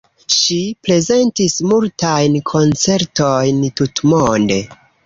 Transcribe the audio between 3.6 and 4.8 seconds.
tutmonde.